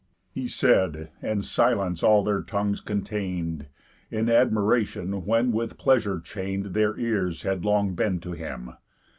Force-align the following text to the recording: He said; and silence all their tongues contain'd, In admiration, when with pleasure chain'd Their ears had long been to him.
He 0.31 0.47
said; 0.47 1.09
and 1.21 1.45
silence 1.45 2.01
all 2.01 2.23
their 2.23 2.41
tongues 2.41 2.81
contain'd, 2.81 3.67
In 4.09 4.31
admiration, 4.31 5.27
when 5.27 5.51
with 5.51 5.77
pleasure 5.77 6.19
chain'd 6.19 6.73
Their 6.73 6.97
ears 6.97 7.43
had 7.43 7.63
long 7.63 7.93
been 7.93 8.19
to 8.21 8.31
him. 8.31 8.73